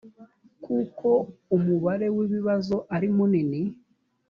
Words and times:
kuko 0.65 1.09
umubare 1.55 2.07
w 2.15 2.17
ibibazo 2.25 2.75
ari 2.95 3.07
munini 3.17 3.61